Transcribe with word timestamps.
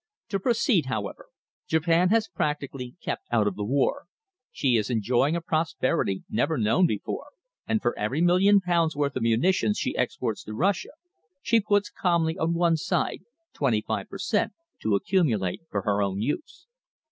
To 0.29 0.39
proceed, 0.39 0.87
however, 0.87 1.27
Japan 1.67 2.09
has 2.09 2.27
practically 2.27 2.95
kept 3.03 3.27
out 3.29 3.45
of 3.45 3.55
the 3.55 3.63
war. 3.63 4.05
She 4.51 4.75
is 4.75 4.89
enjoying 4.89 5.35
a 5.35 5.41
prosperity 5.41 6.23
never 6.27 6.57
known 6.57 6.87
before, 6.87 7.27
and 7.67 7.83
for 7.83 7.95
every 7.99 8.19
million 8.19 8.61
pounds' 8.61 8.95
worth 8.95 9.15
of 9.15 9.21
munitions 9.21 9.77
she 9.77 9.95
exports 9.95 10.43
to 10.45 10.55
Russia, 10.55 10.93
she 11.43 11.59
puts 11.61 11.91
calmly 11.91 12.35
on 12.35 12.55
one 12.55 12.77
side 12.77 13.19
twenty 13.53 13.81
five 13.83 14.09
per 14.09 14.17
cent, 14.17 14.53
to 14.81 14.95
accumulate 14.95 15.61
for 15.69 15.83
her 15.83 16.01
own 16.01 16.19
use. 16.19 16.65